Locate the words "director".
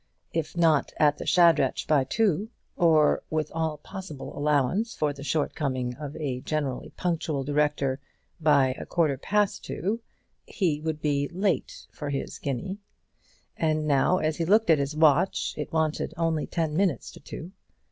7.43-7.99